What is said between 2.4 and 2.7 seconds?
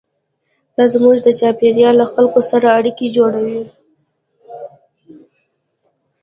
سره